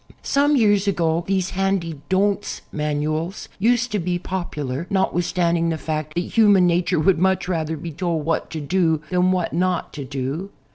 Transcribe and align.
Some 0.23 0.55
years 0.55 0.87
ago 0.87 1.23
these 1.27 1.51
handy 1.51 2.01
"Don't" 2.09 2.61
manuals 2.71 3.47
used 3.59 3.91
to 3.91 3.99
be 3.99 4.17
popular, 4.17 4.87
notwithstanding 4.89 5.69
the 5.69 5.77
fact 5.77 6.15
that 6.15 6.21
human 6.21 6.65
nature 6.65 6.99
would 6.99 7.19
much 7.19 7.47
rather 7.47 7.77
be 7.77 7.91
told 7.91 8.25
what 8.25 8.49
to 8.49 8.59
do 8.59 9.01
than 9.11 9.31
what 9.31 9.53
not 9.53 9.93
to 9.93 10.03
do. 10.03 10.49